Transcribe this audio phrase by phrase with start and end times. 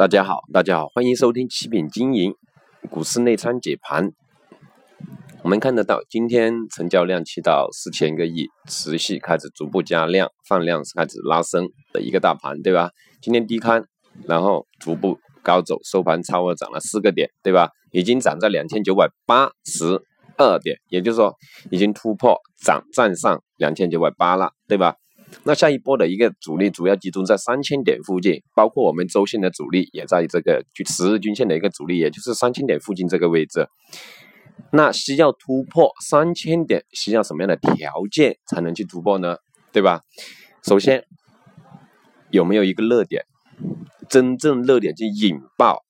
[0.00, 2.32] 大家好，大家好，欢迎收听七品经营
[2.88, 4.08] 股市内参解盘。
[5.42, 12.88] 我们看得到，今天成交量七到四千个亿，持续开始逐步加量，放量开始拉升的一个大盘，对吧？
[13.20, 13.82] 今天低开，
[14.26, 17.68] 然后逐步高走，收盘超额涨了四个点，对吧？
[17.92, 20.00] 已经涨在两千九百八十
[20.38, 21.36] 二点，也就是说，
[21.70, 24.94] 已经突破涨站上两千九百八了，对吧？
[25.44, 33.68] 那下一波的一个主力主要集中在三千点附近，包括我们周线的主力也在这个十日均线的一个主力，也就是三千点附近这个位置。
[34.72, 39.36] 那需要突破三千点，需要什么样的条件才能去突破呢？
[39.72, 40.00] 对吧？
[40.62, 41.04] 首先
[42.30, 43.24] 有没有一个热点，
[44.08, 45.84] 真正热点去引爆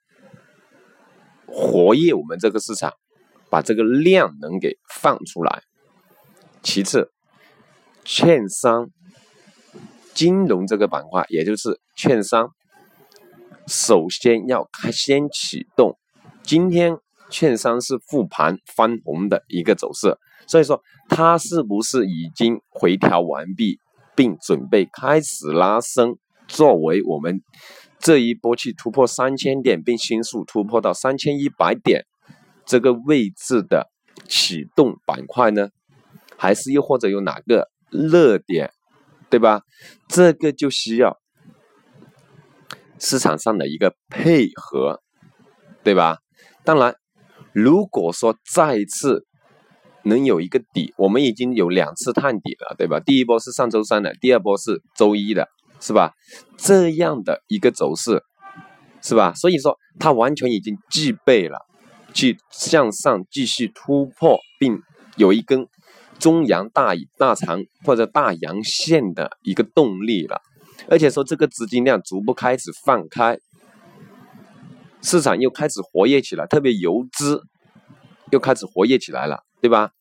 [1.47, 2.93] 活跃我们这个市场，
[3.51, 5.63] 把这个量能给放出来。
[6.63, 7.11] 其次，
[8.05, 8.91] 券商。
[10.21, 12.51] 金融这个板块，也就是券商，
[13.67, 15.97] 首先要开先启动。
[16.43, 16.99] 今天
[17.31, 20.15] 券商是复盘翻红的一个走势，
[20.47, 23.79] 所以说它是不是已经回调完毕，
[24.15, 27.41] 并准备开始拉升，作为我们
[27.99, 32.05] 这一波去突破三千点，并迅速突破到三千一百点
[32.67, 33.89] 这个位置的
[34.29, 35.71] 启动板块呢？
[36.37, 38.71] 还是又或者有哪个热点？
[39.31, 39.63] 对吧？
[40.09, 41.17] 这个就需要
[42.99, 45.01] 市场上的一个配合，
[45.85, 46.19] 对吧？
[46.65, 46.95] 当然，
[47.53, 49.25] 如果说再次
[50.03, 52.99] 能有一个底，我们已经有两次探底了，对吧？
[53.01, 55.49] 第一波是上周三的，第二波是周一的，
[55.81, 56.13] 是吧？
[56.59, 58.23] 这样的一个走势，
[59.01, 59.33] 是吧？
[59.35, 61.59] 所以说，它完全已经具备了
[62.13, 64.83] 去向上继续突破，并
[65.17, 65.67] 有一根。
[66.21, 70.41] 中阳大大长或者大阳线的一个动力了，
[70.89, 73.39] 而且说这个资金量逐步开始放开，
[75.03, 77.43] 市场又开始活跃起来，特别游资
[78.31, 79.93] 又开始活跃起来了，对吧？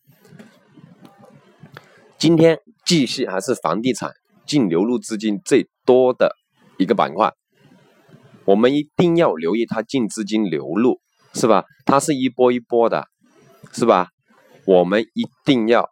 [2.18, 4.12] 今天继续还是房地产
[4.46, 6.36] 净流入资金最多的
[6.78, 7.34] 一个板块，
[8.44, 11.00] 我们一定要留意它净资金流入，
[11.34, 11.63] 是吧？
[11.86, 13.07] 它是一波一波的，
[13.72, 14.09] 是吧？
[14.66, 15.90] 我们一定要。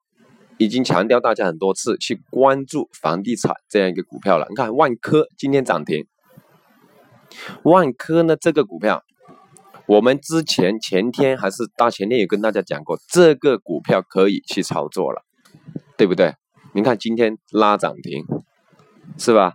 [0.57, 4.47] 已经强调大家很多次去关注房地产这样一个股票了。
[4.49, 6.05] 你看万科今天涨停，
[7.63, 9.03] 万科呢这个股票，
[9.85, 15.23] 我们之前前天还是大前天也跟大家讲过，这个股票可以去操作了，
[15.95, 16.33] 对不对？
[16.73, 18.25] 你看今天拉涨停，
[19.17, 19.53] 是吧？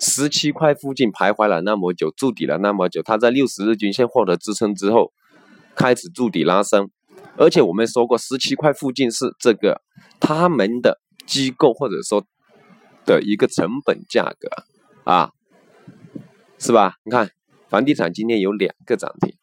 [0.00, 5.12] 十七块附近徘徊了那么久，筑底了那么久，它在六十日均线获得支撑之后，
[5.74, 6.90] 开始筑底拉升。
[7.36, 9.80] 而且我们说过，十七块附近是这个
[10.20, 12.24] 他们的机构或者说
[13.04, 14.48] 的一个成本价格
[15.04, 15.30] 啊，
[16.58, 16.94] 是吧？
[17.04, 17.30] 你看
[17.68, 19.34] 房地产今天有两个涨停，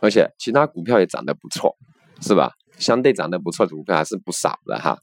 [0.00, 1.76] 而且其他股票也涨得不错，
[2.20, 2.52] 是吧？
[2.78, 4.98] 相对涨得不错的股票还是不少的哈，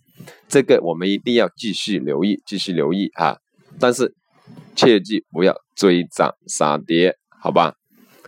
[0.48, 3.40] 这个我们一定要继续留意，继续留意哈。
[3.80, 4.14] 但是
[4.76, 7.74] 切记不要追涨杀跌，好吧？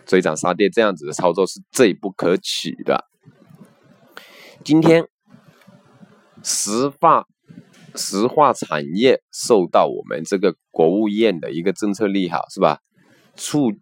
[0.06, 3.04] 追涨杀跌这样子的操作是最不可取的。
[4.64, 5.06] 今天
[6.42, 7.24] 石化
[7.94, 12.78] 石化产业受到我们这个国务院的一个政策利好，是吧？
[13.36, 13.72] 促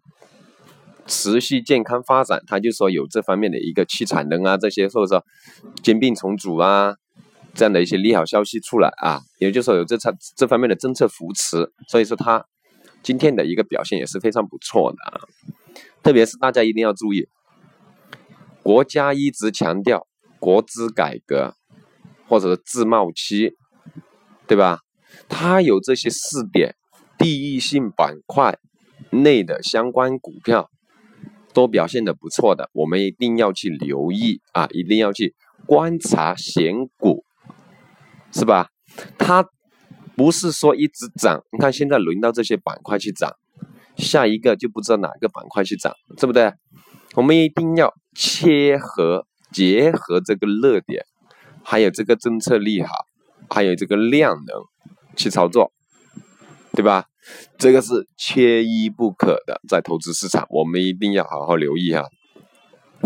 [1.07, 5.23] 持续健康发展，他就说有这方面的一个去产能啊，这些或者说
[5.83, 6.95] 兼并重组啊，
[7.53, 12.45] 这样的一些利好消息出来啊，也就是说有这这这方面的政策扶持，所以说它
[13.03, 15.21] 今天的一个表现也是非常不错的啊。
[16.03, 17.27] 特别是大家一定要注意，
[18.63, 20.07] 国家一直强调
[20.39, 21.55] 国资改革
[22.27, 23.55] 或者自贸区，
[24.47, 24.81] 对吧？
[25.29, 26.75] 它有这些试点，
[27.17, 28.59] 地域性板块
[29.11, 30.69] 内的相关股票
[31.53, 35.33] 都表现的不错的，我们一定要去留意啊，一定要去
[35.65, 37.23] 观察选股，
[38.31, 38.69] 是吧？
[39.17, 39.47] 它
[40.15, 43.35] 不是说一直涨，你看现在轮到这些板块去涨。
[43.97, 46.53] 下一个就不知道哪个板块去涨，对不对？
[47.15, 51.05] 我们一定要切合结合这个热点，
[51.63, 52.89] 还有这个政策利好，
[53.49, 54.55] 还有这个量能
[55.15, 55.71] 去操作，
[56.73, 57.05] 对吧？
[57.57, 62.05] 这个是缺一不可的，在投资市场，我们一定要好好留意啊。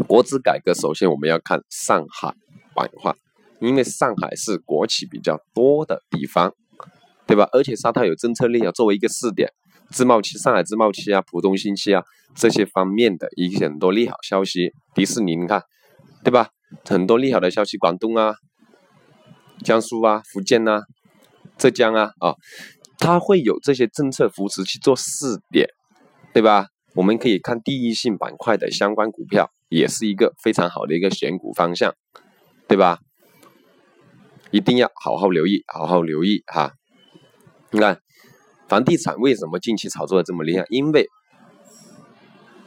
[0.07, 2.33] 国资改革，首先我们要看上海
[2.73, 3.13] 板块，
[3.59, 6.53] 因为上海是国企比较多的地方，
[7.27, 7.47] 对吧？
[7.51, 9.53] 而且沙特有政策利好作为一个试点。
[9.91, 12.03] 自贸区、上海自贸区啊、浦东新区啊
[12.35, 15.63] 这些方面的一些很多利好消息，迪士尼你看，
[16.23, 16.49] 对吧？
[16.85, 18.35] 很多利好的消息，广东啊、
[19.63, 20.83] 江苏啊、福建啊、
[21.57, 22.35] 浙江啊啊，
[22.97, 25.67] 它会有这些政策扶持去做试点，
[26.33, 26.41] 对。
[26.41, 26.67] 吧？
[26.95, 31.93] 我们可以看第一性板块的相关股票，也是一个非常好的一个选股方向，
[32.67, 32.99] 对吧？
[34.49, 36.73] 一定要好好留意，好好留意哈。
[37.69, 38.01] 你看，
[38.69, 40.63] 房地产为什么近期炒作的这么厉害？
[40.69, 41.07] 因为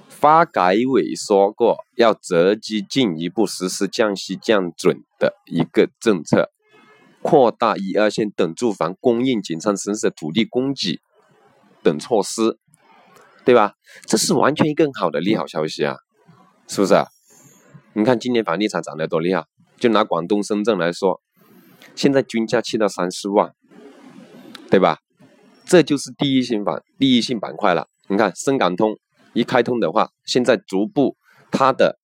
[0.08, 6.50] 发改委说过要择机进一步实施降息降准的一个政策，
[7.22, 11.00] 扩大一二线等住房供应紧张城市的土地供给
[11.84, 12.58] 等措施，
[13.44, 13.74] 对吧？
[14.06, 15.96] 这是完全一个好的利好消息啊，
[16.66, 16.94] 是不是？
[17.94, 19.44] 你看今年房地产涨得多厉害，
[19.78, 21.20] 就拿广东深圳来说，
[21.94, 23.52] 现在均价去到三四万，
[24.68, 24.98] 对吧？
[25.64, 27.88] 这就是第一性板第一性板块了。
[28.08, 28.96] 你看深港通。
[29.34, 31.16] 一开通的话，现在逐步
[31.50, 31.98] 它的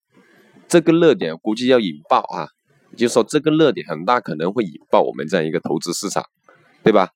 [0.67, 2.49] 这个热点估计要引爆啊，
[2.97, 6.25] 就是说这个热点很大可能会引爆我们这样一个投资市场，
[6.83, 7.11] 对吧？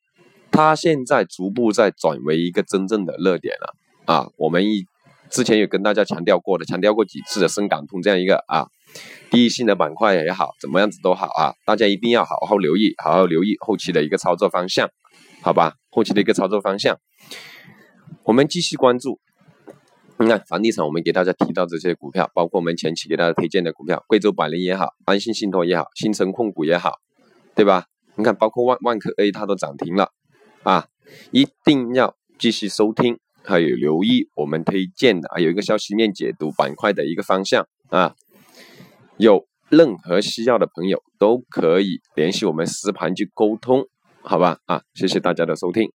[0.51, 3.75] 它现在逐步在转为一个真正的热点了
[4.05, 4.27] 啊。
[4.37, 4.85] 我们一
[5.31, 8.67] 之前有跟大家强调过的，强调过几次的深港通这样一个啊
[9.31, 14.91] 第一性的板块也好，怎么样子都好啊，大家一定要好好留意，好好留意后期的一个操作方向，
[15.43, 15.75] 好吧？
[15.91, 16.99] 后期的一个操作方向，
[18.23, 19.19] 我们继续关注。
[20.19, 26.93] 你看房地产，我们给大家提到这些股票，包括我们前期给大家推荐的股票，贵州百灵也好，安信信托也好，新城控股也好，
[27.57, 27.87] 对吧？
[28.15, 30.11] 你看，包括万万科 A 它都涨停了
[30.63, 30.87] 啊！
[31.33, 38.15] 一定要继续收听，还有留意我们推荐的，还有一个消息面解读板块的一个方向啊。
[39.17, 43.87] 有任何需要的朋友都可以联系我们实盘去沟通，
[44.25, 44.59] 好吧？
[44.67, 45.91] 啊，谢谢大家的收听。